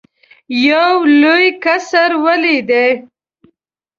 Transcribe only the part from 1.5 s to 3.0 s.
قصر ولیدی.